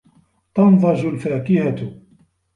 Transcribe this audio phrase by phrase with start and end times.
[0.55, 1.99] تَنْضَجُ الْفَاكِهَةُ.